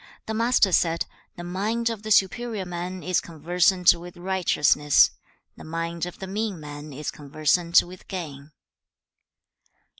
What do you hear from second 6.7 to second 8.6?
is conversant with gain.'